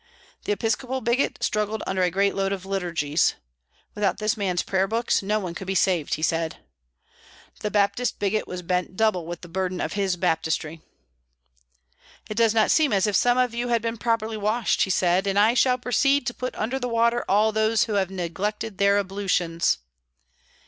The 0.45 0.51
Episcopal 0.51 1.01
bigot 1.01 1.37
struggled 1.43 1.83
under 1.85 2.01
a 2.01 2.09
great 2.09 2.33
load 2.33 2.51
of 2.51 2.65
liturgies. 2.65 3.35
Without 3.93 4.17
this 4.17 4.35
man's 4.35 4.63
prayer 4.63 4.87
books 4.87 5.21
no 5.21 5.37
one 5.39 5.53
could 5.53 5.67
be 5.67 5.75
saved, 5.75 6.15
he 6.15 6.23
said. 6.23 6.57
The 7.59 7.69
Baptist 7.69 8.17
bigot 8.17 8.47
was 8.47 8.63
bent 8.63 8.95
double 8.95 9.27
with 9.27 9.41
the 9.41 9.47
burden 9.47 9.79
of 9.79 9.93
his 9.93 10.15
baptistry. 10.17 10.81
"It 12.27 12.35
does 12.35 12.55
not 12.55 12.71
seem 12.71 12.91
as 12.91 13.05
if 13.05 13.15
some 13.15 13.37
of 13.37 13.53
you 13.53 13.67
had 13.67 13.83
been 13.83 13.97
properly 13.97 14.37
washed," 14.37 14.81
he 14.85 14.89
said, 14.89 15.27
"and 15.27 15.37
I 15.37 15.53
shall 15.53 15.77
proceed 15.77 16.25
to 16.25 16.33
put 16.33 16.55
under 16.55 16.79
the 16.79 16.89
water 16.89 17.23
all 17.29 17.51
those 17.51 17.83
who 17.83 17.93
have 17.93 18.09
neglected 18.09 18.79
their 18.79 18.97
ablutions." 18.97 19.77